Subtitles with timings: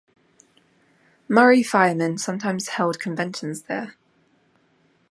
[1.29, 3.97] Murray firemen sometimes held conventions there.